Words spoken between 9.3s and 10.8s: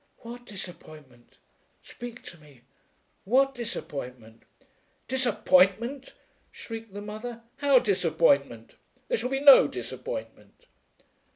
no disappointment."